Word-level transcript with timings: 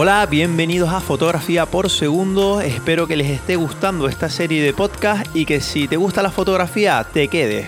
Hola, 0.00 0.24
bienvenidos 0.26 0.90
a 0.90 1.00
Fotografía 1.00 1.66
por 1.66 1.90
Segundo. 1.90 2.60
Espero 2.60 3.08
que 3.08 3.16
les 3.16 3.30
esté 3.30 3.56
gustando 3.56 4.06
esta 4.06 4.28
serie 4.28 4.62
de 4.62 4.72
podcast 4.72 5.26
y 5.34 5.44
que 5.44 5.60
si 5.60 5.88
te 5.88 5.96
gusta 5.96 6.22
la 6.22 6.30
fotografía 6.30 7.04
te 7.12 7.26
quedes. 7.26 7.66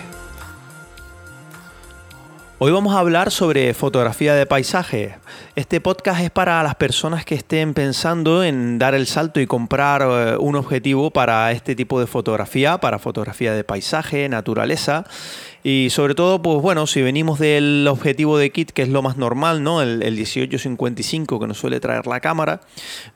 Hoy 2.57 2.71
vamos 2.71 2.95
a 2.95 2.99
hablar 2.99 3.31
sobre 3.31 3.73
fotografía 3.73 4.33
de 4.33 4.45
paisaje. 4.45 5.17
Este 5.57 5.81
podcast 5.81 6.21
es 6.21 6.29
para 6.29 6.63
las 6.63 6.75
personas 6.75 7.25
que 7.25 7.35
estén 7.35 7.73
pensando 7.73 8.45
en 8.45 8.79
dar 8.79 8.95
el 8.95 9.07
salto 9.07 9.41
y 9.41 9.45
comprar 9.47 10.01
eh, 10.01 10.37
un 10.39 10.55
objetivo 10.55 11.11
para 11.11 11.51
este 11.51 11.75
tipo 11.75 11.99
de 11.99 12.07
fotografía, 12.07 12.77
para 12.77 12.97
fotografía 12.97 13.51
de 13.51 13.65
paisaje, 13.65 14.29
naturaleza 14.29 15.03
y 15.63 15.89
sobre 15.91 16.15
todo, 16.15 16.41
pues 16.41 16.59
bueno, 16.61 16.87
si 16.87 17.01
venimos 17.03 17.37
del 17.37 17.87
objetivo 17.87 18.37
de 18.37 18.49
kit, 18.49 18.71
que 18.71 18.81
es 18.81 18.89
lo 18.89 19.01
más 19.01 19.17
normal, 19.17 19.61
¿no? 19.63 19.81
El, 19.81 19.99
1855 19.99 21.39
que 21.39 21.47
nos 21.47 21.57
suele 21.57 21.79
traer 21.79 22.07
la 22.07 22.19
cámara, 22.19 22.61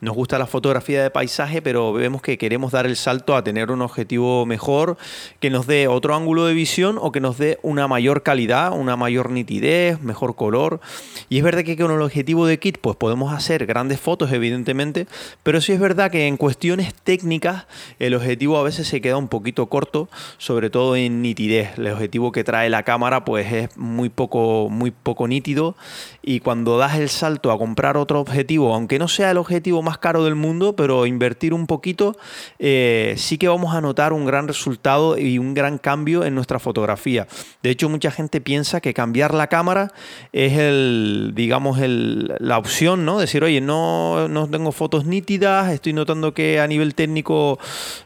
nos 0.00 0.14
gusta 0.14 0.38
la 0.38 0.46
fotografía 0.46 1.02
de 1.02 1.10
paisaje, 1.10 1.60
pero 1.60 1.92
vemos 1.92 2.22
que 2.22 2.38
queremos 2.38 2.72
dar 2.72 2.86
el 2.86 2.96
salto 2.96 3.34
a 3.34 3.42
tener 3.42 3.70
un 3.70 3.82
objetivo 3.82 4.46
mejor, 4.46 4.96
que 5.40 5.50
nos 5.50 5.66
dé 5.66 5.88
otro 5.88 6.14
ángulo 6.14 6.46
de 6.46 6.54
visión 6.54 6.98
o 7.00 7.10
que 7.10 7.20
nos 7.20 7.38
dé 7.38 7.58
una 7.62 7.88
mayor 7.88 8.22
calidad, 8.22 8.72
una 8.72 8.96
mayor 8.96 9.30
nitidez, 9.30 10.00
mejor 10.00 10.36
color. 10.36 10.80
Y 11.28 11.38
es 11.38 11.44
verdad 11.44 11.64
que 11.64 11.76
con 11.76 11.90
el 11.90 12.02
objetivo 12.02 12.46
de 12.46 12.58
kit, 12.58 12.78
pues 12.78 12.96
podemos 12.96 13.32
hacer 13.32 13.66
grandes 13.66 14.00
fotos, 14.00 14.30
evidentemente, 14.32 15.06
pero 15.42 15.60
sí 15.60 15.72
es 15.72 15.80
verdad 15.80 16.10
que 16.10 16.28
en 16.28 16.36
cuestiones 16.36 16.94
técnicas, 16.94 17.66
el 17.98 18.14
objetivo 18.14 18.58
a 18.58 18.62
veces 18.62 18.86
se 18.86 19.00
queda 19.00 19.16
un 19.16 19.28
poquito 19.28 19.66
corto, 19.66 20.08
sobre 20.38 20.70
todo 20.70 20.94
en 20.94 21.22
nitidez. 21.22 21.78
El 21.78 21.88
objetivo 21.88 22.32
que 22.36 22.44
trae 22.44 22.68
la 22.68 22.82
cámara 22.82 23.24
pues 23.24 23.50
es 23.50 23.76
muy 23.78 24.10
poco, 24.10 24.68
muy 24.68 24.90
poco 24.90 25.26
nítido 25.26 25.74
y 26.20 26.40
cuando 26.40 26.76
das 26.76 26.98
el 26.98 27.08
salto 27.08 27.50
a 27.50 27.56
comprar 27.56 27.96
otro 27.96 28.20
objetivo, 28.20 28.74
aunque 28.74 28.98
no 28.98 29.08
sea 29.08 29.30
el 29.30 29.38
objetivo 29.38 29.80
más 29.80 29.96
caro 29.96 30.22
del 30.22 30.34
mundo, 30.34 30.76
pero 30.76 31.06
invertir 31.06 31.54
un 31.54 31.66
poquito, 31.66 32.14
eh, 32.58 33.14
sí 33.16 33.38
que 33.38 33.48
vamos 33.48 33.74
a 33.74 33.80
notar 33.80 34.12
un 34.12 34.26
gran 34.26 34.48
resultado 34.48 35.16
y 35.16 35.38
un 35.38 35.54
gran 35.54 35.78
cambio 35.78 36.24
en 36.24 36.34
nuestra 36.34 36.58
fotografía. 36.58 37.26
De 37.62 37.70
hecho, 37.70 37.88
mucha 37.88 38.10
gente 38.10 38.42
piensa 38.42 38.82
que 38.82 38.92
cambiar 38.92 39.32
la 39.32 39.46
cámara 39.46 39.92
es 40.34 40.58
el, 40.58 41.32
digamos, 41.34 41.78
el, 41.78 42.34
la 42.38 42.58
opción, 42.58 43.06
¿no? 43.06 43.18
Decir, 43.18 43.44
oye, 43.44 43.62
no, 43.62 44.28
no 44.28 44.46
tengo 44.46 44.72
fotos 44.72 45.06
nítidas, 45.06 45.72
estoy 45.72 45.94
notando 45.94 46.34
que 46.34 46.60
a 46.60 46.66
nivel 46.66 46.94
técnico 46.94 47.58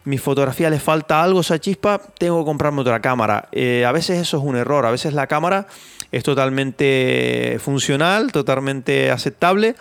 mi 0.05 0.19
fotografía 0.19 0.71
le 0.71 0.79
falta 0.79 1.21
algo, 1.21 1.41
esa 1.41 1.59
chispa, 1.59 2.01
tengo 2.17 2.39
que 2.39 2.45
comprarme 2.45 2.83
otra 2.83 3.01
cámara. 3.01 3.49
Eh, 3.51 3.85
a 3.85 3.93
veces 3.93 4.20
eso 4.21 4.39
es 4.39 4.45
un 4.45 4.57
error. 4.57 4.87
A 4.87 4.91
veces 4.91 5.15
la 5.15 5.27
cámara 5.27 5.67
es 6.13 6.23
totalmente 6.23 7.59
funcional, 7.61 8.33
totalmente 8.33 9.11
aceptable, 9.11 9.77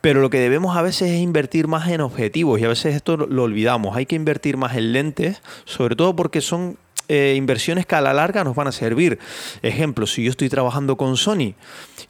pero 0.00 0.20
lo 0.20 0.30
que 0.30 0.38
debemos 0.38 0.76
a 0.76 0.82
veces 0.82 1.10
es 1.10 1.20
invertir 1.20 1.68
más 1.68 1.88
en 1.88 2.00
objetivos 2.00 2.60
y 2.60 2.64
a 2.64 2.68
veces 2.68 2.94
esto 2.94 3.16
lo 3.16 3.42
olvidamos. 3.42 3.96
Hay 3.96 4.06
que 4.06 4.16
invertir 4.16 4.56
más 4.56 4.76
en 4.76 4.92
lentes, 4.92 5.42
sobre 5.64 5.96
todo 5.96 6.14
porque 6.16 6.40
son 6.40 6.76
eh, 7.08 7.34
inversiones 7.36 7.84
que 7.84 7.94
a 7.94 8.00
la 8.00 8.14
larga 8.14 8.44
nos 8.44 8.54
van 8.54 8.68
a 8.68 8.72
servir. 8.72 9.18
Ejemplo, 9.62 10.06
si 10.06 10.24
yo 10.24 10.30
estoy 10.30 10.48
trabajando 10.48 10.96
con 10.96 11.16
Sony 11.16 11.54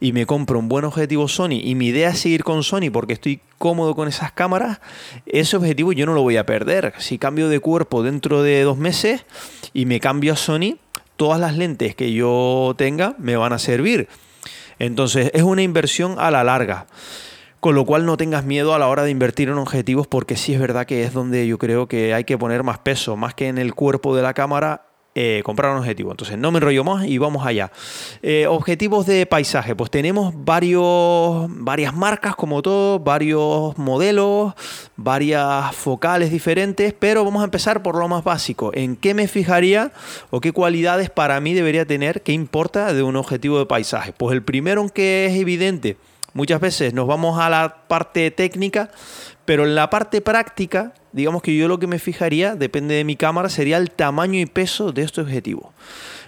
y 0.00 0.12
me 0.12 0.26
compro 0.26 0.58
un 0.58 0.68
buen 0.68 0.84
objetivo 0.84 1.28
Sony 1.28 1.60
y 1.62 1.74
mi 1.74 1.88
idea 1.88 2.10
es 2.10 2.20
seguir 2.20 2.44
con 2.44 2.62
Sony 2.62 2.90
porque 2.92 3.14
estoy 3.14 3.40
cómodo 3.58 3.94
con 3.94 4.06
esas 4.06 4.32
cámaras, 4.32 4.80
ese 5.26 5.56
objetivo 5.56 5.92
yo 5.92 6.06
no 6.06 6.14
lo 6.14 6.22
voy 6.22 6.36
a 6.36 6.46
perder. 6.46 6.92
Si 6.98 7.18
cambio 7.18 7.48
de 7.48 7.58
cuerpo 7.58 8.02
dentro 8.02 8.42
de 8.42 8.62
dos 8.62 8.76
meses 8.76 9.24
y 9.72 9.86
me 9.86 9.98
cambio 9.98 10.34
a 10.34 10.36
Sony, 10.36 10.76
todas 11.22 11.38
las 11.38 11.56
lentes 11.56 11.94
que 11.94 12.12
yo 12.12 12.74
tenga 12.76 13.14
me 13.16 13.36
van 13.36 13.52
a 13.52 13.60
servir. 13.60 14.08
Entonces 14.80 15.30
es 15.34 15.44
una 15.44 15.62
inversión 15.62 16.16
a 16.18 16.32
la 16.32 16.42
larga. 16.42 16.88
Con 17.60 17.76
lo 17.76 17.86
cual 17.86 18.06
no 18.06 18.16
tengas 18.16 18.44
miedo 18.44 18.74
a 18.74 18.80
la 18.80 18.88
hora 18.88 19.04
de 19.04 19.12
invertir 19.12 19.48
en 19.48 19.54
objetivos 19.54 20.08
porque 20.08 20.36
sí 20.36 20.52
es 20.52 20.58
verdad 20.58 20.84
que 20.84 21.04
es 21.04 21.12
donde 21.12 21.46
yo 21.46 21.58
creo 21.58 21.86
que 21.86 22.12
hay 22.12 22.24
que 22.24 22.36
poner 22.36 22.64
más 22.64 22.80
peso, 22.80 23.16
más 23.16 23.34
que 23.34 23.46
en 23.46 23.58
el 23.58 23.72
cuerpo 23.72 24.16
de 24.16 24.22
la 24.22 24.34
cámara, 24.34 24.86
eh, 25.14 25.42
comprar 25.44 25.72
un 25.72 25.78
objetivo. 25.78 26.10
Entonces, 26.10 26.38
no 26.38 26.50
me 26.50 26.58
enrollo 26.58 26.84
más 26.84 27.06
y 27.06 27.18
vamos 27.18 27.44
allá. 27.46 27.70
Eh, 28.22 28.46
objetivos 28.46 29.04
de 29.06 29.26
paisaje. 29.26 29.74
Pues 29.74 29.90
tenemos 29.90 30.32
varios, 30.34 31.46
varias 31.48 31.94
marcas, 31.94 32.34
como 32.34 32.62
todo, 32.62 32.98
varios 32.98 33.76
modelos, 33.76 34.54
varias 34.96 35.74
focales 35.76 36.30
diferentes, 36.30 36.94
pero 36.98 37.24
vamos 37.24 37.42
a 37.42 37.44
empezar 37.44 37.82
por 37.82 37.96
lo 37.96 38.08
más 38.08 38.24
básico. 38.24 38.70
¿En 38.74 38.96
qué 38.96 39.12
me 39.12 39.28
fijaría 39.28 39.92
o 40.30 40.40
qué 40.40 40.52
cualidades 40.52 41.10
para 41.10 41.40
mí 41.40 41.52
debería 41.52 41.84
tener? 41.84 42.22
¿Qué 42.22 42.32
importa 42.32 42.94
de 42.94 43.02
un 43.02 43.16
objetivo 43.16 43.58
de 43.58 43.66
paisaje? 43.66 44.12
Pues 44.12 44.32
el 44.32 44.42
primero, 44.42 44.80
aunque 44.80 45.26
es 45.26 45.36
evidente, 45.38 45.96
muchas 46.34 46.60
veces 46.60 46.94
nos 46.94 47.06
vamos 47.06 47.38
a 47.40 47.48
la 47.50 47.86
parte 47.88 48.30
técnica, 48.30 48.90
pero 49.44 49.64
en 49.64 49.74
la 49.74 49.90
parte 49.90 50.20
práctica 50.20 50.94
digamos 51.12 51.42
que 51.42 51.56
yo 51.56 51.68
lo 51.68 51.78
que 51.78 51.86
me 51.86 51.98
fijaría, 51.98 52.56
depende 52.56 52.94
de 52.94 53.04
mi 53.04 53.16
cámara, 53.16 53.48
sería 53.48 53.76
el 53.76 53.90
tamaño 53.90 54.40
y 54.40 54.46
peso 54.46 54.92
de 54.92 55.02
este 55.02 55.20
objetivo. 55.20 55.72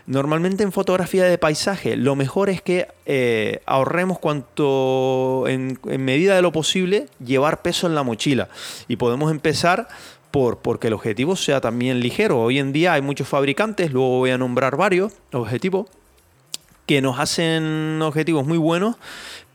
Normalmente 0.06 0.62
en 0.62 0.72
fotografía 0.72 1.24
de 1.24 1.38
paisaje 1.38 1.96
lo 1.96 2.14
mejor 2.14 2.50
es 2.50 2.60
que 2.60 2.88
eh, 3.06 3.62
ahorremos 3.64 4.18
cuanto 4.18 5.46
en, 5.48 5.78
medida 5.84 6.36
de 6.36 6.42
lo 6.42 6.52
posible 6.52 7.06
llevar 7.24 7.62
peso 7.62 7.86
en 7.86 7.94
la 7.94 8.02
mochila 8.02 8.50
y 8.86 8.96
podemos 8.96 9.30
empezar 9.30 9.88
por 10.30 10.58
porque 10.58 10.88
el 10.88 10.92
objetivo 10.92 11.36
sea 11.36 11.62
también 11.62 12.00
ligero. 12.00 12.40
Hoy 12.40 12.58
en 12.58 12.72
día 12.72 12.92
hay 12.92 13.00
muchos 13.00 13.28
fabricantes, 13.28 13.92
luego 13.92 14.18
voy 14.18 14.30
a 14.30 14.36
nombrar 14.36 14.76
varios 14.76 15.14
objetivos 15.32 15.86
que 16.84 17.00
nos 17.00 17.18
hacen 17.18 18.02
objetivos 18.02 18.46
muy 18.46 18.58
buenos 18.58 18.96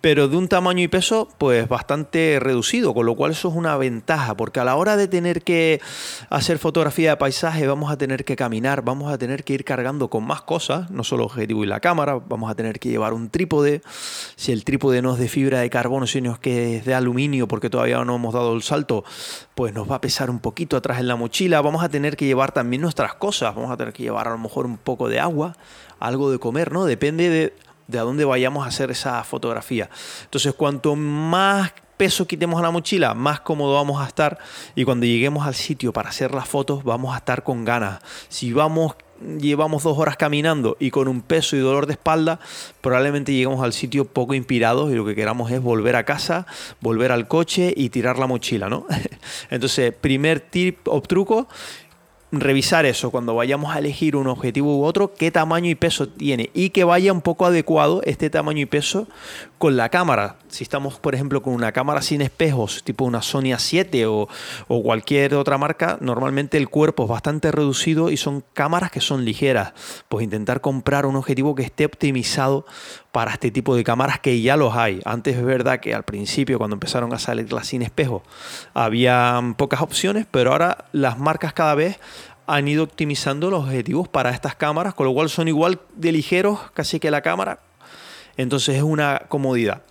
pero 0.01 0.27
de 0.27 0.37
un 0.37 0.47
tamaño 0.47 0.83
y 0.83 0.87
peso 0.87 1.27
pues 1.37 1.67
bastante 1.67 2.39
reducido, 2.39 2.93
con 2.93 3.05
lo 3.05 3.15
cual 3.15 3.31
eso 3.31 3.49
es 3.49 3.55
una 3.55 3.75
ventaja, 3.77 4.35
porque 4.35 4.59
a 4.59 4.63
la 4.63 4.75
hora 4.75 4.95
de 4.95 5.07
tener 5.07 5.41
que 5.41 5.81
hacer 6.29 6.57
fotografía 6.57 7.11
de 7.11 7.17
paisaje 7.17 7.67
vamos 7.67 7.91
a 7.91 7.97
tener 7.97 8.23
que 8.23 8.35
caminar, 8.35 8.83
vamos 8.83 9.11
a 9.11 9.17
tener 9.17 9.43
que 9.43 9.53
ir 9.53 9.65
cargando 9.65 10.09
con 10.09 10.23
más 10.23 10.41
cosas, 10.41 10.89
no 10.89 11.03
solo 11.03 11.25
objetivo 11.25 11.63
y 11.63 11.67
la 11.67 11.79
cámara, 11.79 12.19
vamos 12.27 12.49
a 12.49 12.55
tener 12.55 12.79
que 12.79 12.89
llevar 12.89 13.13
un 13.13 13.29
trípode, 13.29 13.81
si 14.35 14.51
el 14.51 14.63
trípode 14.63 15.01
no 15.01 15.13
es 15.13 15.19
de 15.19 15.27
fibra 15.27 15.59
de 15.59 15.69
carbono, 15.69 16.07
sino 16.07 16.39
que 16.39 16.77
es 16.77 16.85
de 16.85 16.93
aluminio 16.93 17.47
porque 17.47 17.69
todavía 17.69 18.03
no 18.05 18.15
hemos 18.15 18.33
dado 18.33 18.53
el 18.53 18.63
salto, 18.63 19.03
pues 19.55 19.73
nos 19.73 19.89
va 19.89 19.95
a 19.95 20.01
pesar 20.01 20.29
un 20.29 20.39
poquito 20.39 20.77
atrás 20.77 20.99
en 20.99 21.07
la 21.07 21.17
mochila, 21.17 21.61
vamos 21.61 21.83
a 21.83 21.89
tener 21.89 22.15
que 22.15 22.25
llevar 22.25 22.53
también 22.53 22.81
nuestras 22.81 23.15
cosas, 23.15 23.53
vamos 23.53 23.71
a 23.71 23.77
tener 23.77 23.93
que 23.93 24.03
llevar 24.03 24.27
a 24.27 24.31
lo 24.31 24.37
mejor 24.37 24.65
un 24.65 24.77
poco 24.77 25.09
de 25.09 25.19
agua, 25.19 25.57
algo 25.99 26.31
de 26.31 26.39
comer, 26.39 26.71
¿no? 26.71 26.85
Depende 26.85 27.29
de 27.29 27.53
de 27.89 27.99
a 27.99 28.03
dónde 28.03 28.23
vayamos 28.23 28.65
a 28.65 28.69
hacer 28.69 28.91
esa 28.91 29.23
fotografía. 29.23 29.89
Entonces, 30.23 30.53
cuanto 30.53 30.95
más 30.95 31.73
peso 31.97 32.25
quitemos 32.25 32.59
a 32.59 32.63
la 32.63 32.71
mochila, 32.71 33.13
más 33.13 33.41
cómodo 33.41 33.73
vamos 33.73 34.01
a 34.01 34.07
estar 34.07 34.37
y 34.75 34.85
cuando 34.85 35.05
lleguemos 35.05 35.45
al 35.45 35.55
sitio 35.55 35.91
para 35.91 36.09
hacer 36.09 36.33
las 36.33 36.47
fotos 36.47 36.83
vamos 36.85 37.13
a 37.13 37.17
estar 37.17 37.43
con 37.43 37.65
ganas. 37.65 37.99
Si 38.29 38.53
vamos 38.53 38.95
llevamos 39.37 39.83
dos 39.83 39.97
horas 39.97 40.15
caminando 40.15 40.77
y 40.79 40.91
con 40.91 41.09
un 41.09 41.21
peso 41.21 41.57
y 41.57 41.59
dolor 41.59 41.87
de 41.87 41.93
espalda, 41.93 42.39
probablemente 42.79 43.33
lleguemos 43.33 43.61
al 43.61 43.73
sitio 43.73 44.05
poco 44.05 44.33
inspirados 44.33 44.91
y 44.91 44.95
lo 44.95 45.05
que 45.05 45.15
queramos 45.15 45.51
es 45.51 45.61
volver 45.61 45.97
a 45.97 46.05
casa, 46.05 46.45
volver 46.79 47.11
al 47.11 47.27
coche 47.27 47.73
y 47.75 47.89
tirar 47.89 48.17
la 48.17 48.27
mochila, 48.27 48.69
¿no? 48.69 48.85
Entonces, 49.49 49.93
primer 49.93 50.39
tip 50.39 50.87
o 50.87 51.01
truco, 51.01 51.49
revisar 52.31 52.85
eso 52.85 53.09
cuando 53.09 53.33
vayamos 53.35 53.75
a 53.75 53.79
elegir 53.79 54.15
un 54.15 54.27
objetivo 54.27 54.77
u 54.77 54.83
otro, 54.83 55.13
qué 55.13 55.31
tamaño 55.31 55.69
y 55.69 55.75
peso 55.75 56.07
tiene 56.07 56.49
y 56.53 56.69
que 56.69 56.83
vaya 56.83 57.11
un 57.11 57.21
poco 57.21 57.45
adecuado 57.45 58.01
este 58.03 58.29
tamaño 58.29 58.61
y 58.61 58.65
peso 58.65 59.07
con 59.57 59.77
la 59.77 59.89
cámara. 59.89 60.37
Si 60.47 60.63
estamos, 60.63 60.99
por 60.99 61.15
ejemplo, 61.15 61.41
con 61.41 61.53
una 61.53 61.71
cámara 61.71 62.01
sin 62.01 62.21
espejos, 62.21 62.83
tipo 62.83 63.05
una 63.05 63.21
Sony 63.21 63.51
A7 63.51 64.05
o, 64.07 64.27
cualquier 64.83 65.35
otra 65.35 65.57
marca, 65.57 65.97
normalmente 66.01 66.57
el 66.57 66.69
cuerpo 66.69 67.03
es 67.03 67.09
bastante 67.09 67.51
reducido 67.51 68.09
y 68.09 68.17
son 68.17 68.43
cámaras 68.53 68.91
que 68.91 69.01
son 69.01 69.25
ligeras. 69.25 69.73
Pues 70.07 70.23
intentar 70.23 70.61
comprar 70.61 71.05
un 71.05 71.15
objetivo 71.15 71.55
que 71.55 71.63
esté 71.63 71.85
optimizado 71.85 72.65
para 73.11 73.31
este 73.31 73.51
tipo 73.51 73.75
de 73.75 73.83
cámaras 73.83 74.19
que 74.19 74.41
ya 74.41 74.55
los 74.55 74.75
hay. 74.75 75.01
Antes 75.05 75.35
es 75.35 75.43
verdad 75.43 75.79
que 75.79 75.93
al 75.93 76.03
principio, 76.03 76.57
cuando 76.57 76.75
empezaron 76.75 77.13
a 77.13 77.19
salir 77.19 77.51
las 77.51 77.67
sin 77.67 77.81
espejo, 77.81 78.23
había 78.73 79.41
pocas 79.57 79.81
opciones, 79.81 80.25
pero 80.29 80.51
ahora 80.51 80.85
las 80.91 81.17
marcas 81.17 81.53
cada 81.53 81.75
vez 81.75 81.99
han 82.45 82.67
ido 82.67 82.83
optimizando 82.83 83.51
los 83.51 83.65
objetivos 83.65 84.07
para 84.07 84.31
estas 84.31 84.55
cámaras, 84.55 84.93
con 84.93 85.05
lo 85.05 85.13
cual 85.13 85.29
son 85.29 85.47
igual 85.47 85.79
de 85.95 86.11
ligeros 86.11 86.59
casi 86.73 86.99
que 86.99 87.11
la 87.11 87.21
cámara. 87.21 87.59
Entonces 88.37 88.77
es 88.77 88.83
una 88.83 89.23
comodidad. 89.27 89.81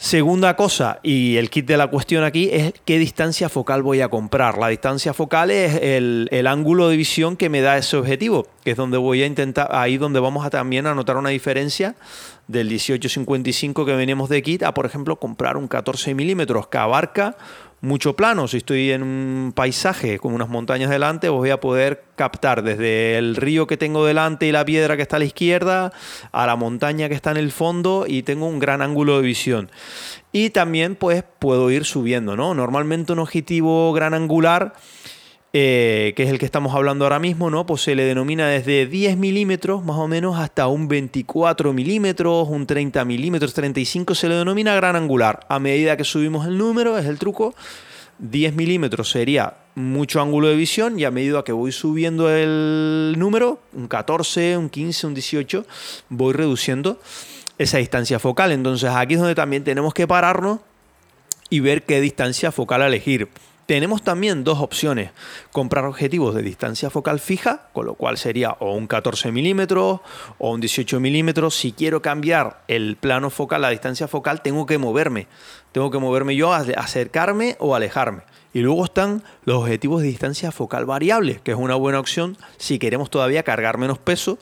Segunda 0.00 0.54
cosa, 0.54 1.00
y 1.02 1.38
el 1.38 1.50
kit 1.50 1.66
de 1.66 1.76
la 1.76 1.88
cuestión 1.88 2.22
aquí, 2.22 2.50
es 2.52 2.72
qué 2.84 3.00
distancia 3.00 3.48
focal 3.48 3.82
voy 3.82 4.00
a 4.00 4.08
comprar. 4.08 4.56
La 4.56 4.68
distancia 4.68 5.12
focal 5.12 5.50
es 5.50 5.74
el, 5.82 6.46
ángulo 6.46 6.88
de 6.88 6.96
visión 6.96 7.36
que 7.36 7.48
me 7.48 7.62
da 7.62 7.76
ese 7.76 7.96
objetivo, 7.96 8.46
que 8.62 8.70
es 8.70 8.76
donde 8.76 8.96
voy 8.96 9.24
a 9.24 9.26
intentar, 9.26 9.66
ahí 9.72 9.98
donde 9.98 10.20
vamos 10.20 10.46
a 10.46 10.50
también 10.50 10.86
a 10.86 10.94
notar 10.94 11.16
una 11.16 11.30
diferencia 11.30 11.96
del 12.46 12.68
1855 12.68 13.84
que 13.84 13.96
venimos 13.96 14.28
de 14.28 14.40
kit 14.40 14.62
a, 14.62 14.72
por 14.72 14.86
ejemplo, 14.86 15.16
comprar 15.16 15.56
un 15.56 15.66
14 15.66 16.14
milímetros 16.14 16.68
que 16.68 16.78
abarca 16.78 17.36
mucho 17.80 18.16
plano. 18.16 18.48
Si 18.48 18.58
estoy 18.58 18.90
en 18.90 19.02
un 19.02 19.52
paisaje 19.54 20.18
con 20.18 20.32
unas 20.32 20.48
montañas 20.48 20.90
delante, 20.90 21.28
voy 21.28 21.50
a 21.50 21.60
poder 21.60 22.04
captar 22.16 22.62
desde 22.62 23.16
el 23.18 23.36
río 23.36 23.66
que 23.66 23.76
tengo 23.76 24.04
delante 24.04 24.46
y 24.46 24.52
la 24.52 24.64
piedra 24.64 24.96
que 24.96 25.02
está 25.02 25.16
a 25.16 25.18
la 25.20 25.24
izquierda 25.24 25.92
a 26.32 26.46
la 26.46 26.56
montaña 26.56 27.08
que 27.08 27.14
está 27.14 27.30
en 27.30 27.36
el 27.36 27.52
fondo 27.52 28.04
y 28.08 28.22
tengo 28.22 28.46
un 28.46 28.58
gran 28.58 28.82
ángulo 28.82 29.16
de 29.16 29.22
visión. 29.22 29.70
Y 30.32 30.50
también 30.50 30.94
pues 30.94 31.24
puedo 31.38 31.70
ir 31.70 31.84
subiendo, 31.84 32.36
¿no? 32.36 32.54
Normalmente 32.54 33.12
un 33.12 33.20
objetivo 33.20 33.92
gran 33.92 34.14
angular 34.14 34.74
eh, 35.52 36.12
que 36.14 36.24
es 36.24 36.28
el 36.28 36.38
que 36.38 36.44
estamos 36.44 36.74
hablando 36.74 37.06
ahora 37.06 37.18
mismo, 37.18 37.48
¿no? 37.48 37.64
Pues 37.64 37.80
se 37.82 37.94
le 37.94 38.04
denomina 38.04 38.48
desde 38.48 38.86
10 38.86 39.16
milímetros 39.16 39.82
más 39.82 39.96
o 39.96 40.06
menos 40.06 40.38
hasta 40.38 40.68
un 40.68 40.88
24 40.88 41.72
milímetros, 41.72 42.48
un 42.48 42.66
30 42.66 43.04
milímetros, 43.06 43.54
35 43.54 44.14
se 44.14 44.28
le 44.28 44.34
denomina 44.34 44.74
gran 44.74 44.94
angular. 44.94 45.46
A 45.48 45.58
medida 45.58 45.96
que 45.96 46.04
subimos 46.04 46.46
el 46.46 46.58
número, 46.58 46.98
es 46.98 47.06
el 47.06 47.18
truco, 47.18 47.54
10 48.18 48.54
milímetros 48.56 49.10
sería 49.10 49.54
mucho 49.74 50.20
ángulo 50.20 50.48
de 50.48 50.56
visión 50.56 50.98
y 50.98 51.04
a 51.04 51.10
medida 51.10 51.44
que 51.44 51.52
voy 51.52 51.72
subiendo 51.72 52.28
el 52.30 53.14
número, 53.16 53.60
un 53.72 53.88
14, 53.88 54.56
un 54.58 54.68
15, 54.68 55.06
un 55.06 55.14
18, 55.14 55.66
voy 56.10 56.34
reduciendo 56.34 57.00
esa 57.56 57.78
distancia 57.78 58.18
focal. 58.18 58.52
Entonces 58.52 58.90
aquí 58.90 59.14
es 59.14 59.20
donde 59.20 59.34
también 59.34 59.64
tenemos 59.64 59.94
que 59.94 60.06
pararnos 60.06 60.60
y 61.48 61.60
ver 61.60 61.84
qué 61.84 62.00
distancia 62.00 62.52
focal 62.52 62.82
elegir. 62.82 63.28
Tenemos 63.68 64.00
también 64.00 64.44
dos 64.44 64.60
opciones. 64.60 65.10
Comprar 65.52 65.84
objetivos 65.84 66.34
de 66.34 66.40
distancia 66.40 66.88
focal 66.88 67.20
fija, 67.20 67.68
con 67.74 67.84
lo 67.84 67.96
cual 67.96 68.16
sería 68.16 68.52
o 68.60 68.74
un 68.74 68.86
14 68.86 69.30
milímetros 69.30 70.00
o 70.38 70.50
un 70.52 70.60
18 70.62 70.98
milímetros. 71.00 71.54
Si 71.54 71.72
quiero 71.72 72.00
cambiar 72.00 72.62
el 72.66 72.96
plano 72.96 73.28
focal, 73.28 73.60
la 73.60 73.68
distancia 73.68 74.08
focal, 74.08 74.40
tengo 74.40 74.64
que 74.64 74.78
moverme. 74.78 75.26
Tengo 75.72 75.90
que 75.90 75.98
moverme 75.98 76.34
yo 76.34 76.54
a 76.54 76.64
acercarme 76.76 77.56
o 77.58 77.74
alejarme. 77.74 78.22
Y 78.54 78.60
luego 78.60 78.86
están 78.86 79.22
los 79.44 79.58
objetivos 79.58 80.00
de 80.00 80.08
distancia 80.08 80.50
focal 80.50 80.86
variable, 80.86 81.42
que 81.44 81.50
es 81.50 81.58
una 81.58 81.74
buena 81.74 82.00
opción 82.00 82.38
si 82.56 82.78
queremos 82.78 83.10
todavía 83.10 83.42
cargar 83.42 83.76
menos 83.76 83.98
peso 83.98 84.38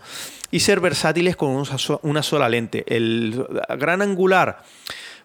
y 0.52 0.61
ser 0.61 0.78
versátiles 0.78 1.34
con 1.34 1.64
una 2.02 2.23
sola 2.23 2.49
lente. 2.49 2.84
El 2.87 3.44
gran 3.76 4.02
angular 4.02 4.62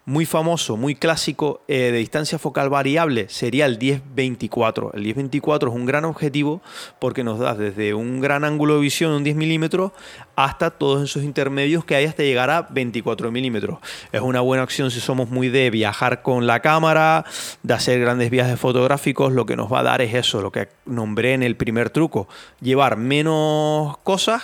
muy 0.06 0.26
famoso, 0.26 0.78
muy 0.78 0.96
clásico 0.96 1.62
eh, 1.68 1.92
de 1.92 2.00
distancia 2.00 2.40
focal 2.40 2.70
variable 2.70 3.30
sería 3.30 3.66
el 3.66 3.78
10-24. 3.78 4.92
El 4.94 5.06
10-24 5.06 5.68
es 5.70 5.74
un 5.74 5.86
gran 5.86 6.06
objetivo 6.06 6.62
porque 7.00 7.24
nos 7.24 7.40
da 7.40 7.54
desde 7.54 7.94
un 7.94 8.20
gran 8.20 8.44
ángulo 8.44 8.76
de 8.76 8.82
visión, 8.82 9.12
un 9.12 9.24
10 9.24 9.36
milímetros, 9.36 9.92
hasta 10.36 10.72
todos 10.72 11.04
esos 11.04 11.24
intermedios 11.24 11.86
que 11.86 11.96
hay 11.96 12.06
hasta 12.06 12.24
llegar 12.24 12.50
a 12.50 12.64
24 12.64 13.32
milímetros. 13.32 13.80
Es 14.12 14.22
una 14.22 14.42
buena 14.42 14.64
opción 14.64 14.90
si 14.90 15.00
somos 15.00 15.30
muy 15.30 15.50
de 15.50 15.70
viajar 15.70 16.24
con 16.24 16.48
la 16.48 16.62
cámara, 16.62 17.24
de 17.62 17.74
hacer 17.74 18.00
grandes 18.00 18.32
viajes 18.32 18.60
fotográficos. 18.60 19.32
Lo 19.34 19.46
que 19.46 19.56
nos 19.56 19.72
va 19.72 19.80
a 19.80 19.84
dar 19.84 20.02
es 20.02 20.16
eso, 20.16 20.42
lo 20.42 20.52
que 20.52 20.70
nombré 20.86 21.34
en 21.34 21.44
el 21.44 21.56
primer 21.56 21.92
truco, 21.92 22.28
llevar 22.60 22.98
menos 22.98 23.98
cosas. 24.00 24.42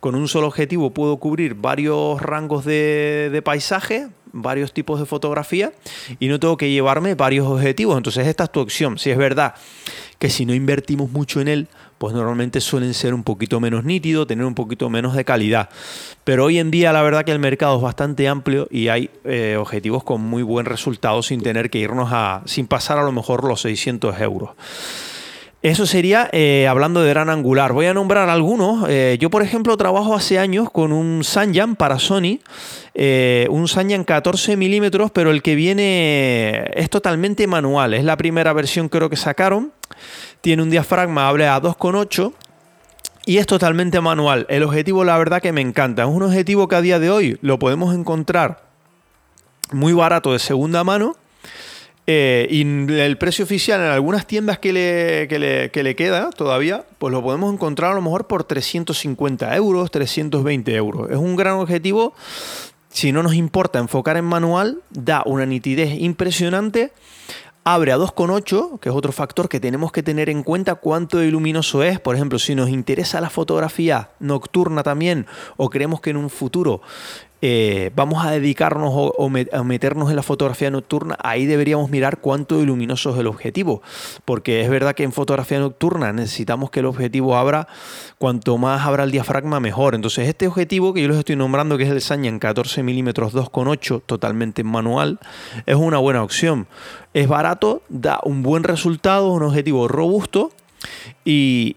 Con 0.00 0.16
un 0.16 0.26
solo 0.26 0.48
objetivo 0.48 0.92
puedo 0.92 1.18
cubrir 1.18 1.54
varios 1.54 2.20
rangos 2.20 2.64
de, 2.64 3.30
de 3.30 3.42
paisaje 3.42 4.08
varios 4.42 4.72
tipos 4.72 5.00
de 5.00 5.06
fotografía 5.06 5.72
y 6.18 6.28
no 6.28 6.38
tengo 6.38 6.56
que 6.56 6.70
llevarme 6.70 7.14
varios 7.14 7.46
objetivos. 7.46 7.96
Entonces 7.96 8.26
esta 8.26 8.44
es 8.44 8.52
tu 8.52 8.60
opción. 8.60 8.98
Si 8.98 9.10
es 9.10 9.18
verdad 9.18 9.54
que 10.18 10.30
si 10.30 10.46
no 10.46 10.54
invertimos 10.54 11.10
mucho 11.10 11.40
en 11.40 11.48
él, 11.48 11.68
pues 11.98 12.14
normalmente 12.14 12.60
suelen 12.60 12.94
ser 12.94 13.14
un 13.14 13.22
poquito 13.22 13.60
menos 13.60 13.84
nítidos, 13.84 14.26
tener 14.26 14.44
un 14.44 14.54
poquito 14.54 14.90
menos 14.90 15.14
de 15.14 15.24
calidad. 15.24 15.70
Pero 16.24 16.44
hoy 16.44 16.58
en 16.58 16.70
día 16.70 16.92
la 16.92 17.02
verdad 17.02 17.24
que 17.24 17.32
el 17.32 17.38
mercado 17.38 17.76
es 17.76 17.82
bastante 17.82 18.28
amplio 18.28 18.68
y 18.70 18.88
hay 18.88 19.10
eh, 19.24 19.56
objetivos 19.58 20.04
con 20.04 20.20
muy 20.20 20.42
buen 20.42 20.66
resultado 20.66 21.22
sin 21.22 21.42
tener 21.42 21.70
que 21.70 21.78
irnos 21.78 22.10
a, 22.12 22.42
sin 22.44 22.66
pasar 22.66 22.98
a 22.98 23.02
lo 23.02 23.12
mejor 23.12 23.44
los 23.44 23.62
600 23.62 24.20
euros. 24.20 24.50
Eso 25.62 25.86
sería 25.86 26.28
eh, 26.32 26.66
hablando 26.68 27.02
de 27.02 27.08
gran 27.08 27.30
angular. 27.30 27.72
Voy 27.72 27.86
a 27.86 27.94
nombrar 27.94 28.28
algunos. 28.28 28.86
Eh, 28.88 29.16
yo, 29.18 29.30
por 29.30 29.42
ejemplo, 29.42 29.76
trabajo 29.76 30.14
hace 30.14 30.38
años 30.38 30.70
con 30.70 30.92
un 30.92 31.24
Sanyan 31.24 31.76
para 31.76 31.98
Sony. 31.98 32.40
Eh, 32.94 33.48
un 33.50 33.66
Sanyan 33.66 34.04
14 34.04 34.56
milímetros, 34.56 35.10
pero 35.10 35.30
el 35.30 35.42
que 35.42 35.54
viene 35.54 36.70
es 36.74 36.90
totalmente 36.90 37.46
manual. 37.46 37.94
Es 37.94 38.04
la 38.04 38.16
primera 38.16 38.52
versión 38.52 38.88
creo 38.88 39.08
que 39.08 39.16
sacaron. 39.16 39.72
Tiene 40.42 40.62
un 40.62 40.70
diafragma 40.70 41.28
hable 41.28 41.48
a 41.48 41.60
2,8 41.60 42.32
y 43.24 43.38
es 43.38 43.46
totalmente 43.46 44.00
manual. 44.00 44.46
El 44.50 44.62
objetivo, 44.62 45.04
la 45.04 45.16
verdad, 45.18 45.40
que 45.40 45.52
me 45.52 45.62
encanta. 45.62 46.02
Es 46.02 46.08
un 46.08 46.22
objetivo 46.22 46.68
que 46.68 46.76
a 46.76 46.80
día 46.82 46.98
de 46.98 47.10
hoy 47.10 47.38
lo 47.40 47.58
podemos 47.58 47.94
encontrar 47.94 48.66
muy 49.72 49.94
barato 49.94 50.32
de 50.32 50.38
segunda 50.38 50.84
mano 50.84 51.16
eh, 52.06 52.46
y 52.50 52.62
el 52.62 53.18
precio 53.18 53.44
oficial 53.44 53.80
en 53.80 53.88
algunas 53.88 54.26
tiendas 54.26 54.58
que 54.58 54.72
le, 54.72 55.26
que 55.28 55.82
le, 55.82 55.96
queda 55.96 56.30
todavía, 56.30 56.84
pues 56.98 57.12
lo 57.12 57.22
podemos 57.22 57.52
encontrar 57.52 57.92
a 57.92 57.94
lo 57.94 58.02
mejor 58.02 58.26
por 58.26 58.44
350 58.44 59.56
euros, 59.56 59.90
320 59.90 60.74
euros. 60.74 61.10
Es 61.10 61.16
un 61.16 61.34
gran 61.36 61.54
objetivo. 61.54 62.14
Si 62.90 63.12
no 63.12 63.22
nos 63.22 63.34
importa 63.34 63.78
enfocar 63.78 64.16
en 64.16 64.24
manual, 64.24 64.82
da 64.90 65.22
una 65.26 65.46
nitidez 65.46 66.00
impresionante 66.00 66.92
abre 67.68 67.90
a 67.90 67.98
2,8, 67.98 68.78
que 68.78 68.90
es 68.90 68.94
otro 68.94 69.10
factor 69.10 69.48
que 69.48 69.58
tenemos 69.58 69.90
que 69.90 70.04
tener 70.04 70.30
en 70.30 70.44
cuenta 70.44 70.76
cuánto 70.76 71.18
de 71.18 71.32
luminoso 71.32 71.82
es. 71.82 71.98
Por 71.98 72.14
ejemplo, 72.14 72.38
si 72.38 72.54
nos 72.54 72.68
interesa 72.68 73.20
la 73.20 73.28
fotografía 73.28 74.10
nocturna 74.20 74.84
también 74.84 75.26
o 75.56 75.68
creemos 75.68 76.00
que 76.00 76.10
en 76.10 76.16
un 76.16 76.30
futuro 76.30 76.80
eh, 77.48 77.92
vamos 77.94 78.26
a 78.26 78.32
dedicarnos 78.32 78.90
o, 78.92 79.30
a 79.52 79.62
meternos 79.62 80.10
en 80.10 80.16
la 80.16 80.24
fotografía 80.24 80.68
nocturna, 80.68 81.16
ahí 81.22 81.46
deberíamos 81.46 81.90
mirar 81.90 82.18
cuánto 82.18 82.58
de 82.58 82.66
luminoso 82.66 83.10
es 83.14 83.20
el 83.20 83.28
objetivo, 83.28 83.82
porque 84.24 84.62
es 84.62 84.68
verdad 84.68 84.96
que 84.96 85.04
en 85.04 85.12
fotografía 85.12 85.60
nocturna 85.60 86.12
necesitamos 86.12 86.72
que 86.72 86.80
el 86.80 86.86
objetivo 86.86 87.36
abra, 87.36 87.68
cuanto 88.18 88.58
más 88.58 88.84
abra 88.84 89.04
el 89.04 89.12
diafragma 89.12 89.60
mejor. 89.60 89.94
Entonces 89.94 90.28
este 90.28 90.48
objetivo 90.48 90.92
que 90.92 91.02
yo 91.02 91.06
les 91.06 91.18
estoy 91.18 91.36
nombrando, 91.36 91.78
que 91.78 91.84
es 91.84 91.90
el 91.90 92.00
Sanyan 92.00 92.40
14 92.40 92.82
mm 92.82 93.10
2.8, 93.10 94.02
totalmente 94.04 94.64
manual, 94.64 95.20
es 95.66 95.76
una 95.76 95.98
buena 95.98 96.24
opción. 96.24 96.66
Es 97.14 97.28
barato, 97.28 97.84
da 97.88 98.18
un 98.24 98.42
buen 98.42 98.64
resultado, 98.64 99.28
un 99.28 99.44
objetivo 99.44 99.86
robusto 99.86 100.50
y, 101.24 101.76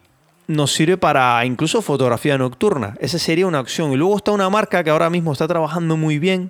nos 0.50 0.74
sirve 0.74 0.98
para 0.98 1.46
incluso 1.46 1.84
fotografía 1.84 2.36
nocturna. 2.36 2.96
Esa 3.00 3.19
sería 3.19 3.46
una 3.46 3.60
opción. 3.60 3.94
Y 3.94 3.98
luego 3.98 4.18
está 4.18 4.31
una 4.31 4.50
marca 4.50 4.84
que 4.84 4.90
ahora 4.90 5.12
mismo 5.12 5.31
está 5.31 5.48
trabajando 5.48 5.96
muy 5.96 6.18
bien, 6.18 6.50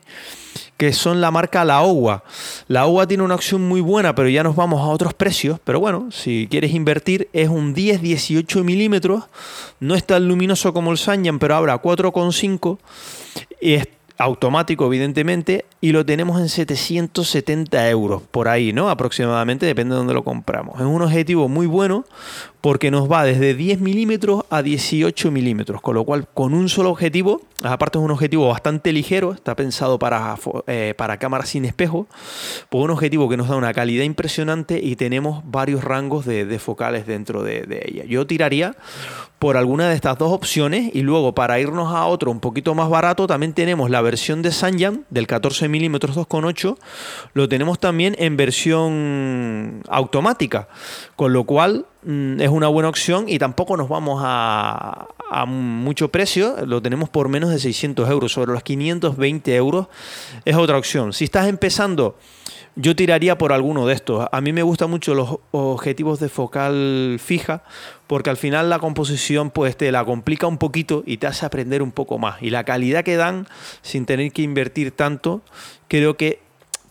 que 0.77 0.93
son 0.93 1.19
la 1.19 1.31
marca 1.31 1.65
La 1.65 1.81
Ogua. 1.81 2.23
La 2.69 2.85
Ogua 2.87 3.07
tiene 3.07 3.23
una 3.23 3.35
opción 3.35 3.67
muy 3.67 3.81
buena, 3.81 4.15
pero 4.15 4.29
ya 4.29 4.41
nos 4.41 4.55
vamos 4.55 4.79
a 4.79 4.85
otros 4.85 5.13
precios. 5.13 5.59
Pero 5.65 5.81
bueno, 5.81 6.07
si 6.11 6.47
quieres 6.49 6.71
invertir, 6.71 7.27
es 7.33 7.49
un 7.49 7.75
10-18 7.75 8.63
milímetros. 8.63 9.25
No 9.81 9.95
es 9.95 10.05
tan 10.05 10.29
luminoso 10.29 10.73
como 10.73 10.91
el 10.91 10.97
Sanyan, 10.97 11.37
pero 11.37 11.55
habrá 11.55 11.81
4,5. 11.81 12.77
Y 13.61 13.79
automático, 14.19 14.85
evidentemente, 14.85 15.65
y 15.79 15.93
lo 15.93 16.05
tenemos 16.05 16.39
en 16.41 16.49
770 16.49 17.89
euros, 17.89 18.21
por 18.29 18.49
ahí, 18.49 18.73
¿no? 18.73 18.89
Aproximadamente, 18.89 19.65
depende 19.65 19.95
de 19.95 19.99
dónde 19.99 20.13
lo 20.13 20.25
compramos. 20.25 20.75
Es 20.79 20.85
un 20.85 21.01
objetivo 21.01 21.47
muy 21.47 21.67
bueno 21.67 22.05
porque 22.61 22.91
nos 22.91 23.09
va 23.09 23.23
desde 23.23 23.53
10 23.53 23.79
milímetros 23.79 24.43
a 24.49 24.61
18 24.61 25.31
milímetros, 25.31 25.81
con 25.81 25.95
lo 25.95 26.03
cual 26.03 26.27
con 26.33 26.53
un 26.53 26.67
solo 26.67 26.89
objetivo, 26.89 27.41
aparte 27.63 27.97
es 27.97 28.03
un 28.03 28.11
objetivo 28.11 28.49
bastante 28.49 28.91
ligero, 28.91 29.33
está 29.33 29.55
pensado 29.55 29.97
para, 29.97 30.35
eh, 30.67 30.93
para 30.97 31.17
cámaras 31.17 31.49
sin 31.49 31.63
espejo, 31.63 32.07
pues 32.69 32.83
un 32.83 32.91
objetivo 32.91 33.29
que 33.29 33.37
nos 33.37 33.47
da 33.47 33.55
una 33.55 33.73
calidad 33.73 34.03
impresionante 34.03 34.79
y 34.81 34.95
tenemos 34.97 35.41
varios 35.45 35.83
rangos 35.83 36.25
de, 36.25 36.59
focales 36.59 37.07
dentro 37.07 37.43
de, 37.43 37.85
ella. 37.85 38.03
Yo 38.05 38.27
tiraría 38.27 38.75
por 39.37 39.55
alguna 39.55 39.87
de 39.87 39.95
estas 39.95 40.17
dos 40.17 40.33
opciones 40.33 40.93
y 40.93 41.01
luego 41.01 41.33
para 41.33 41.59
irnos 41.59 41.93
a 41.95 42.05
otro 42.05 42.29
un 42.29 42.41
poquito 42.41 42.75
más 42.75 42.89
barato 42.89 43.25
también 43.25 43.53
tenemos 43.53 43.89
la 43.89 44.01
versión 44.01 44.41
de 44.41 44.51
Sanyan 44.51 45.05
del 45.09 45.27
14 45.27 45.69
milímetros 45.69 46.17
2.8 46.17 46.75
lo 47.33 47.47
tenemos 47.47 47.79
también 47.79 48.17
en 48.19 48.35
versión 48.35 49.81
automática 49.87 50.67
con 51.15 51.31
lo 51.31 51.45
cual 51.45 51.85
mm, 52.03 52.41
es 52.41 52.49
una 52.49 52.67
buena 52.67 52.89
opción 52.89 53.25
y 53.27 53.39
tampoco 53.39 53.77
nos 53.77 53.89
vamos 53.89 54.21
a, 54.23 55.07
a 55.29 55.45
mucho 55.45 56.09
precio 56.09 56.55
lo 56.65 56.81
tenemos 56.81 57.09
por 57.09 57.29
menos 57.29 57.49
de 57.49 57.59
600 57.59 58.09
euros 58.09 58.31
sobre 58.31 58.51
los 58.51 58.63
520 58.63 59.55
euros 59.55 59.87
es 60.45 60.55
otra 60.55 60.77
opción 60.77 61.13
si 61.13 61.25
estás 61.25 61.47
empezando 61.47 62.15
yo 62.81 62.95
tiraría 62.95 63.37
por 63.37 63.51
alguno 63.51 63.87
de 63.87 63.93
estos. 63.93 64.27
A 64.31 64.41
mí 64.41 64.53
me 64.53 64.63
gustan 64.63 64.89
mucho 64.89 65.13
los 65.13 65.39
objetivos 65.51 66.19
de 66.21 66.29
focal 66.29 67.19
fija 67.21 67.63
porque 68.07 68.29
al 68.29 68.37
final 68.37 68.69
la 68.69 68.79
composición 68.79 69.51
pues 69.51 69.75
te 69.75 69.91
la 69.91 70.05
complica 70.05 70.47
un 70.47 70.57
poquito 70.57 71.03
y 71.05 71.17
te 71.17 71.27
hace 71.27 71.45
aprender 71.45 71.81
un 71.81 71.91
poco 71.91 72.17
más. 72.17 72.41
Y 72.41 72.51
la 72.51 72.63
calidad 72.63 73.03
que 73.03 73.17
dan 73.17 73.47
sin 73.81 74.05
tener 74.05 74.31
que 74.31 74.43
invertir 74.43 74.91
tanto, 74.91 75.41
creo 75.89 76.15
que 76.15 76.41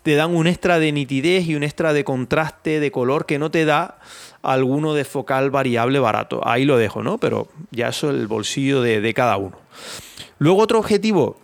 te 0.02 0.14
dan 0.14 0.34
un 0.34 0.46
extra 0.46 0.78
de 0.78 0.92
nitidez 0.92 1.46
y 1.46 1.54
un 1.54 1.62
extra 1.62 1.94
de 1.94 2.04
contraste 2.04 2.80
de 2.80 2.90
color 2.90 3.24
que 3.24 3.38
no 3.38 3.50
te 3.50 3.64
da 3.64 3.98
alguno 4.42 4.94
de 4.94 5.04
focal 5.04 5.50
variable 5.50 5.98
barato. 5.98 6.40
Ahí 6.46 6.64
lo 6.64 6.76
dejo, 6.76 7.02
¿no? 7.02 7.18
Pero 7.18 7.48
ya 7.70 7.88
eso 7.88 8.10
es 8.10 8.16
el 8.16 8.26
bolsillo 8.26 8.82
de, 8.82 9.00
de 9.00 9.14
cada 9.14 9.36
uno. 9.36 9.56
Luego 10.38 10.62
otro 10.62 10.78
objetivo 10.78 11.36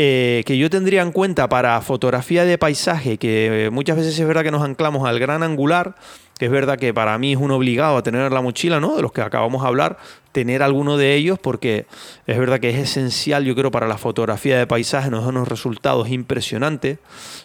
eh, 0.00 0.44
que 0.46 0.56
yo 0.56 0.70
tendría 0.70 1.02
en 1.02 1.10
cuenta 1.10 1.48
para 1.48 1.80
fotografía 1.80 2.44
de 2.44 2.56
paisaje, 2.56 3.18
que 3.18 3.68
muchas 3.72 3.96
veces 3.96 4.16
es 4.16 4.24
verdad 4.24 4.44
que 4.44 4.52
nos 4.52 4.62
anclamos 4.62 5.08
al 5.08 5.18
gran 5.18 5.42
angular, 5.42 5.96
que 6.38 6.46
es 6.46 6.50
verdad 6.50 6.78
que 6.78 6.94
para 6.94 7.18
mí 7.18 7.32
es 7.32 7.38
un 7.38 7.50
obligado 7.50 7.96
a 7.96 8.02
tener 8.02 8.30
la 8.32 8.40
mochila, 8.40 8.80
¿no? 8.80 8.96
De 8.96 9.02
los 9.02 9.12
que 9.12 9.20
acabamos 9.20 9.62
de 9.62 9.68
hablar, 9.68 9.98
tener 10.32 10.62
alguno 10.62 10.96
de 10.96 11.14
ellos 11.14 11.38
porque 11.38 11.86
es 12.26 12.38
verdad 12.38 12.60
que 12.60 12.70
es 12.70 12.76
esencial, 12.76 13.44
yo 13.44 13.56
creo, 13.56 13.72
para 13.72 13.88
la 13.88 13.98
fotografía 13.98 14.56
de 14.56 14.66
paisaje, 14.66 15.10
nos 15.10 15.24
da 15.24 15.30
unos 15.30 15.48
resultados 15.48 16.08
impresionantes, 16.08 16.98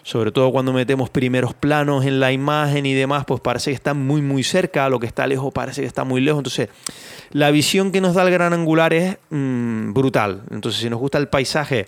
sobre 0.03 0.31
todo 0.31 0.51
cuando 0.51 0.73
metemos 0.73 1.09
primeros 1.09 1.55
planos 1.55 2.05
en 2.05 2.19
la 2.19 2.31
imagen 2.31 2.85
y 2.85 2.93
demás, 2.93 3.25
pues 3.25 3.41
parece 3.41 3.71
que 3.71 3.75
está 3.75 3.95
muy, 3.95 4.21
muy 4.21 4.43
cerca, 4.43 4.88
lo 4.89 5.00
que 5.00 5.07
está 5.07 5.25
lejos 5.25 5.51
parece 5.51 5.81
que 5.81 5.88
está 5.88 6.03
muy 6.03 6.21
lejos, 6.21 6.39
entonces 6.39 6.69
la 7.31 7.50
visión 7.50 7.91
que 7.91 8.00
nos 8.00 8.13
da 8.13 8.23
el 8.23 8.31
gran 8.31 8.53
angular 8.53 8.93
es 8.93 9.17
mm, 9.31 9.93
brutal, 9.93 10.43
entonces 10.51 10.81
si 10.81 10.89
nos 10.89 11.00
gusta 11.00 11.17
el 11.17 11.29
paisaje, 11.29 11.88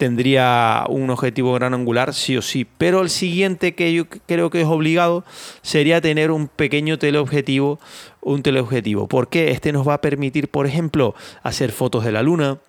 tendría 0.00 0.86
un 0.88 1.10
objetivo 1.10 1.52
gran 1.52 1.74
angular 1.74 2.14
sí 2.14 2.34
o 2.34 2.40
sí. 2.42 2.66
Pero 2.78 3.02
el 3.02 3.10
siguiente 3.10 3.74
que 3.74 3.92
yo 3.92 4.08
creo 4.08 4.48
que 4.48 4.62
es 4.62 4.66
obligado 4.66 5.26
sería 5.60 6.00
tener 6.00 6.30
un 6.30 6.48
pequeño 6.48 6.98
teleobjetivo, 6.98 7.78
un 8.22 8.42
teleobjetivo. 8.42 9.08
Porque 9.08 9.50
este 9.50 9.72
nos 9.72 9.86
va 9.86 9.94
a 9.94 10.00
permitir, 10.00 10.48
por 10.48 10.66
ejemplo, 10.66 11.14
hacer 11.42 11.70
fotos 11.70 12.02
de 12.02 12.12
la 12.12 12.22
luna, 12.22 12.60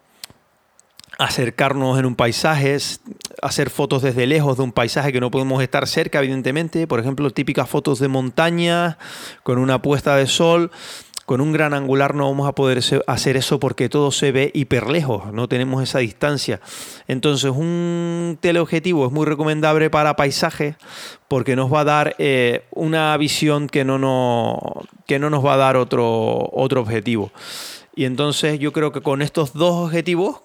acercarnos 1.18 1.98
en 1.98 2.06
un 2.06 2.16
paisaje, 2.16 2.78
hacer 3.42 3.70
fotos 3.70 4.02
desde 4.02 4.28
lejos 4.28 4.58
de 4.58 4.64
un 4.64 4.74
paisaje 4.74 5.14
que 5.14 5.22
no 5.22 5.32
podemos 5.32 5.64
estar 5.64 5.88
cerca, 5.88 6.20
evidentemente. 6.20 6.86
Por 6.86 7.00
ejemplo, 7.00 7.30
típicas 7.32 7.70
fotos 7.70 8.00
de 8.00 8.10
montaña 8.10 8.98
con 9.44 9.58
una 9.58 9.82
puesta 9.82 10.18
de 10.18 10.28
sol 10.28 10.70
con 11.32 11.40
un 11.40 11.54
gran 11.54 11.74
angular 11.74 12.14
no 12.14 12.30
vamos 12.30 12.46
a 12.46 12.52
poder 12.52 12.84
hacer 13.08 13.38
eso 13.38 13.58
porque 13.58 13.88
todo 13.88 14.12
se 14.12 14.34
ve 14.34 14.52
hiper 14.54 14.88
lejos, 14.88 15.32
no 15.32 15.48
tenemos 15.48 15.82
esa 15.82 16.00
distancia. 16.00 16.60
Entonces 17.08 17.52
un 17.56 18.38
teleobjetivo 18.42 19.06
es 19.06 19.14
muy 19.14 19.26
recomendable 19.26 19.90
para 19.90 20.18
paisajes 20.18 20.76
porque 21.30 21.56
nos 21.56 21.72
va 21.72 21.80
a 21.80 21.84
dar 21.86 22.16
eh, 22.18 22.66
una 22.72 23.16
visión 23.16 23.70
que 23.70 23.86
no, 23.86 23.98
no, 23.98 24.84
que 25.08 25.20
no 25.20 25.30
nos 25.30 25.46
va 25.46 25.54
a 25.54 25.58
dar 25.58 25.78
otro, 25.78 26.50
otro 26.52 26.82
objetivo. 26.82 27.32
Y 27.96 28.04
entonces 28.04 28.60
yo 28.60 28.74
creo 28.74 28.92
que 28.92 29.00
con 29.00 29.22
estos 29.22 29.54
dos 29.54 29.86
objetivos, 29.86 30.42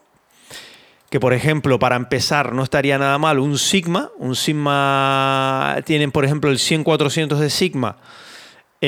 que 1.11 1.19
por 1.19 1.33
ejemplo 1.33 1.81
para 1.81 1.97
empezar 1.97 2.53
no 2.53 2.63
estaría 2.63 2.97
nada 2.97 3.19
mal 3.19 3.41
un 3.41 3.59
Sigma, 3.59 4.13
un 4.19 4.37
Sigma, 4.37 5.79
tienen 5.85 6.13
por 6.13 6.25
ejemplo 6.25 6.49
el 6.53 6.59
100-400 6.59 7.39
de 7.39 7.51
Sigma, 7.51 7.97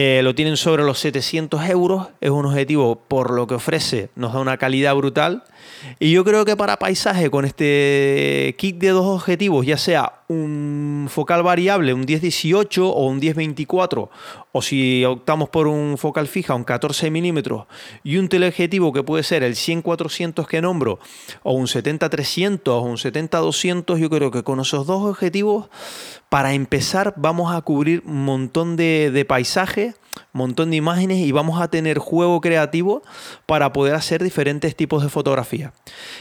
eh, 0.00 0.22
lo 0.22 0.32
tienen 0.32 0.56
sobre 0.56 0.84
los 0.84 1.00
700 1.00 1.68
euros, 1.70 2.06
es 2.20 2.30
un 2.30 2.46
objetivo 2.46 3.00
por 3.08 3.32
lo 3.32 3.48
que 3.48 3.56
ofrece, 3.56 4.10
nos 4.14 4.32
da 4.32 4.38
una 4.38 4.56
calidad 4.56 4.94
brutal. 4.94 5.42
Y 5.98 6.12
yo 6.12 6.24
creo 6.24 6.44
que 6.44 6.56
para 6.56 6.78
paisaje, 6.78 7.30
con 7.30 7.44
este 7.44 8.54
kit 8.58 8.78
de 8.78 8.88
dos 8.88 9.06
objetivos, 9.06 9.66
ya 9.66 9.76
sea 9.76 10.12
un 10.28 11.06
focal 11.08 11.42
variable, 11.42 11.94
un 11.94 12.06
10-18 12.06 12.82
o 12.82 13.06
un 13.06 13.20
10-24, 13.20 14.08
o 14.52 14.62
si 14.62 15.04
optamos 15.04 15.48
por 15.48 15.66
un 15.66 15.96
focal 15.96 16.28
fija, 16.28 16.54
un 16.54 16.64
14 16.64 17.10
milímetros, 17.10 17.66
y 18.04 18.18
un 18.18 18.28
teleobjetivo 18.28 18.92
que 18.92 19.02
puede 19.02 19.22
ser 19.22 19.42
el 19.42 19.54
100-400 19.54 20.46
que 20.46 20.60
nombro, 20.60 20.98
o 21.42 21.52
un 21.52 21.66
70-300 21.66 22.68
o 22.68 22.80
un 22.80 22.96
70-200, 22.96 23.98
yo 23.98 24.10
creo 24.10 24.30
que 24.30 24.42
con 24.42 24.60
esos 24.60 24.86
dos 24.86 25.02
objetivos, 25.02 25.68
para 26.28 26.52
empezar, 26.52 27.14
vamos 27.16 27.54
a 27.54 27.60
cubrir 27.62 28.02
un 28.04 28.24
montón 28.24 28.76
de, 28.76 29.10
de 29.10 29.24
paisaje 29.24 29.94
montón 30.38 30.70
de 30.70 30.76
imágenes 30.76 31.18
y 31.18 31.32
vamos 31.32 31.60
a 31.60 31.68
tener 31.68 31.98
juego 31.98 32.40
creativo 32.40 33.02
para 33.46 33.72
poder 33.72 33.94
hacer 33.94 34.22
diferentes 34.22 34.74
tipos 34.74 35.02
de 35.02 35.10
fotografía. 35.10 35.72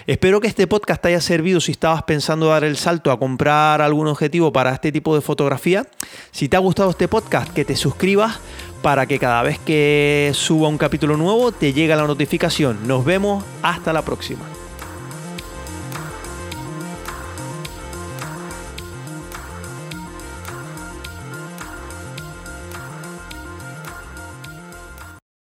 Espero 0.05 0.41
que 0.41 0.47
este 0.47 0.67
podcast 0.67 1.01
te 1.01 1.09
haya 1.09 1.21
servido 1.21 1.61
si 1.61 1.71
estabas 1.71 2.03
pensando 2.03 2.47
dar 2.47 2.63
el 2.63 2.75
salto 2.75 3.11
a 3.11 3.19
comprar 3.19 3.81
algún 3.81 4.07
objetivo 4.07 4.51
para 4.51 4.73
este 4.73 4.91
tipo 4.91 5.15
de 5.15 5.21
fotografía. 5.21 5.85
Si 6.31 6.49
te 6.49 6.57
ha 6.57 6.59
gustado 6.59 6.89
este 6.89 7.07
podcast, 7.07 7.53
que 7.53 7.63
te 7.63 7.75
suscribas 7.75 8.39
para 8.81 9.05
que 9.05 9.19
cada 9.19 9.43
vez 9.43 9.59
que 9.59 10.31
suba 10.33 10.67
un 10.67 10.77
capítulo 10.77 11.17
nuevo 11.17 11.51
te 11.51 11.73
llegue 11.73 11.95
la 11.95 12.07
notificación. 12.07 12.87
Nos 12.87 13.05
vemos 13.05 13.43
hasta 13.61 13.93
la 13.93 14.01
próxima. 14.01 14.56